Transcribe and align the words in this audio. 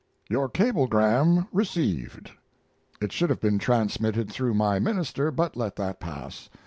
Your 0.31 0.49
cablegram 0.49 1.45
received. 1.51 2.31
It 2.99 3.11
should 3.11 3.29
have 3.29 3.39
been 3.39 3.59
transmitted 3.59 4.31
through 4.31 4.55
my 4.55 4.79
minister, 4.79 5.29
but 5.29 5.55
let 5.55 5.75
that 5.75 5.99
pass. 5.99 6.49